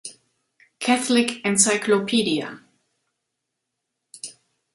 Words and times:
Catholic 0.79 1.45
Encyclopedia 1.45 2.57